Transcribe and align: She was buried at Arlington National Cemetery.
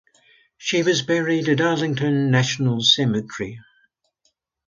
She 0.57 0.81
was 0.81 1.03
buried 1.03 1.47
at 1.47 1.61
Arlington 1.61 2.31
National 2.31 2.81
Cemetery. 2.81 3.59